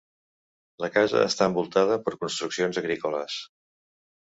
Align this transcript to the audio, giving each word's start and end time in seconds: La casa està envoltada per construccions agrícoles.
La 0.83 0.89
casa 0.95 1.21
està 1.25 1.49
envoltada 1.51 1.99
per 2.07 2.15
construccions 2.25 2.83
agrícoles. 2.85 3.39